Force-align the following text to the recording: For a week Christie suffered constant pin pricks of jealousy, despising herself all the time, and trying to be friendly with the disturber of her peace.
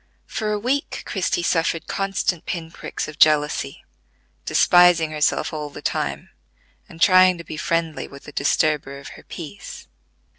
For 0.25 0.51
a 0.51 0.57
week 0.57 1.03
Christie 1.05 1.43
suffered 1.43 1.85
constant 1.85 2.47
pin 2.47 2.71
pricks 2.71 3.07
of 3.07 3.19
jealousy, 3.19 3.85
despising 4.47 5.11
herself 5.11 5.53
all 5.53 5.69
the 5.69 5.83
time, 5.83 6.31
and 6.89 6.99
trying 6.99 7.37
to 7.37 7.43
be 7.43 7.55
friendly 7.55 8.07
with 8.07 8.23
the 8.23 8.31
disturber 8.31 8.97
of 8.97 9.09
her 9.09 9.21
peace. 9.21 9.87